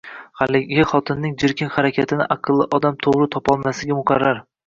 [0.39, 4.43] Haligi xotining chirkin harakatini aqlli odam to'g'ri topmasligi muqarrar.